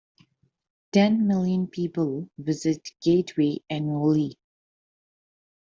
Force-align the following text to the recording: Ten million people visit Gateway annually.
Ten 0.93 1.27
million 1.27 1.67
people 1.67 2.27
visit 2.39 2.89
Gateway 3.03 3.59
annually. 3.69 4.39